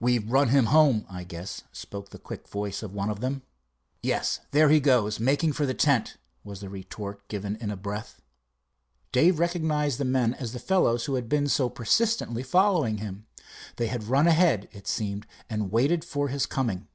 "We've 0.00 0.28
run 0.32 0.48
him 0.48 0.66
home, 0.74 1.06
I 1.08 1.22
guess," 1.22 1.62
spoke 1.70 2.10
the 2.10 2.18
quick 2.18 2.48
voice 2.48 2.82
of 2.82 2.92
one 2.92 3.08
of 3.08 3.20
them. 3.20 3.42
"Yes, 4.02 4.40
there 4.50 4.68
he 4.68 4.80
goes, 4.80 5.20
making 5.20 5.52
for 5.52 5.64
the 5.64 5.72
tent," 5.74 6.16
was 6.42 6.58
the 6.58 6.68
retort 6.68 7.28
given 7.28 7.54
in 7.60 7.70
a 7.70 7.76
breath. 7.76 8.20
Dave 9.12 9.38
recognized 9.38 9.98
the 9.98 10.04
men 10.04 10.34
as 10.34 10.54
the 10.54 10.58
fellows 10.58 11.04
who 11.04 11.14
had 11.14 11.28
been 11.28 11.46
so 11.46 11.68
persistently 11.68 12.42
following 12.42 12.96
him. 12.98 13.28
They 13.76 13.86
had 13.86 14.02
run 14.08 14.26
ahead, 14.26 14.68
it 14.72 14.88
seemed, 14.88 15.24
and 15.48 15.70
waited 15.70 16.04
for 16.04 16.26
his 16.26 16.46
coming. 16.46 16.88